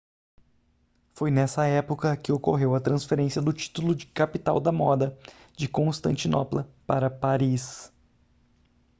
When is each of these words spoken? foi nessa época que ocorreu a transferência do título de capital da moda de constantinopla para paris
foi 1.13 1.29
nessa 1.29 1.63
época 1.67 2.17
que 2.17 2.31
ocorreu 2.31 2.73
a 2.73 2.79
transferência 2.81 3.39
do 3.39 3.53
título 3.53 3.93
de 3.93 4.07
capital 4.07 4.59
da 4.59 4.71
moda 4.71 5.15
de 5.55 5.67
constantinopla 5.67 6.67
para 6.87 7.07
paris 7.07 7.93